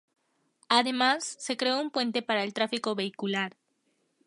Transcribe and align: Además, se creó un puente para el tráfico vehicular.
Además, 0.67 1.23
se 1.39 1.57
creó 1.57 1.79
un 1.79 1.91
puente 1.91 2.23
para 2.23 2.43
el 2.43 2.55
tráfico 2.55 2.95
vehicular. 2.95 3.55